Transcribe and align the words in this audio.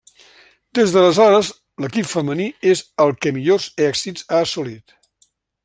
Des 0.77 0.93
d'aleshores 0.93 1.51
l'equip 1.85 2.07
femení 2.13 2.47
és 2.71 2.83
el 3.05 3.13
que 3.25 3.35
millors 3.37 3.69
èxits 3.91 4.27
ha 4.31 4.41
assolit. 4.47 4.97